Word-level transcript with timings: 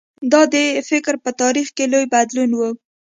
دا 0.31 0.41
د 0.53 0.55
فکر 0.89 1.13
په 1.23 1.29
تاریخ 1.41 1.67
کې 1.75 1.85
لوی 1.91 2.05
بدلون 2.13 2.51
و. 2.55 2.61